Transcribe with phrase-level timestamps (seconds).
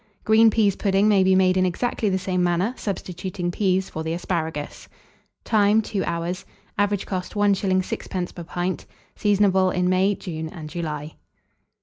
[0.23, 4.13] Green peas pudding may be made in exactly the same manner, substituting peas for the
[4.13, 4.87] asparagus.
[5.43, 5.79] Time.
[5.79, 6.43] 2 hours.
[6.75, 7.61] Average cost, 1s.
[7.61, 8.33] 6d.
[8.33, 8.87] per pint.
[9.15, 11.17] Seasonable in May, June, and July.